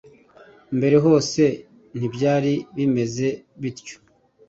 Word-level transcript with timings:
mbere 0.77 0.95
hose 1.05 1.43
ntibyari 1.97 2.53
bimeze 2.75 3.27
bityo 3.61 3.97